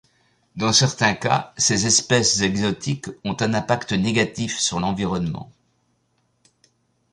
[0.55, 5.51] Dans certains cas, ces espèces exotiques ont un impact négatif sur l’environnement.